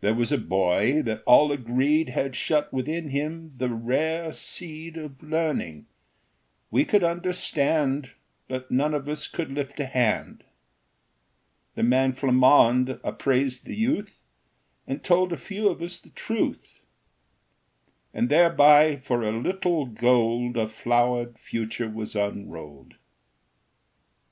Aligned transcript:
There 0.00 0.14
was 0.16 0.32
a 0.32 0.36
boy 0.38 1.00
that 1.02 1.22
all 1.26 1.52
agreed 1.52 2.08
Had 2.08 2.34
shut 2.34 2.72
within 2.72 3.10
him 3.10 3.54
the 3.56 3.68
rare 3.68 4.32
seed 4.32 4.96
Of 4.96 5.22
learning. 5.22 5.86
We 6.72 6.84
could 6.84 7.04
understand, 7.04 8.10
But 8.48 8.72
none 8.72 8.94
of 8.94 9.08
us 9.08 9.28
could 9.28 9.52
lift 9.52 9.78
a 9.78 9.86
hand. 9.86 10.42
The 11.76 11.84
man 11.84 12.14
Flammonde 12.14 12.98
appraised 13.04 13.64
the 13.64 13.76
youth, 13.76 14.18
And 14.88 15.04
told 15.04 15.32
a 15.32 15.36
few 15.36 15.68
of 15.68 15.80
us 15.80 16.00
the 16.00 16.10
truth; 16.10 16.80
And 18.12 18.28
thereby, 18.28 18.96
for 18.96 19.22
a 19.22 19.30
little 19.40 19.86
gold, 19.86 20.56
A 20.56 20.66
flowered 20.66 21.38
future 21.38 21.88
was 21.88 22.16
unrolled. 22.16 22.94